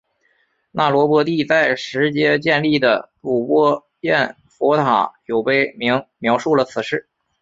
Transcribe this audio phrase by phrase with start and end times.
[0.71, 7.07] 那罗波帝在实皆建立的睹波焰佛塔有碑铭描述了此事。